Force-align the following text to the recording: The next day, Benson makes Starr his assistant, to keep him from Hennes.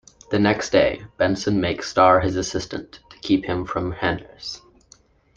The 0.31 0.39
next 0.39 0.71
day, 0.71 1.05
Benson 1.17 1.61
makes 1.61 1.87
Starr 1.91 2.21
his 2.21 2.35
assistant, 2.35 3.01
to 3.11 3.19
keep 3.19 3.45
him 3.45 3.65
from 3.65 3.91
Hennes. 3.93 4.59